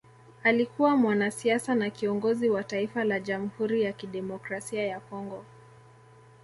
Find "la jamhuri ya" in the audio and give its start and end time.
3.03-3.93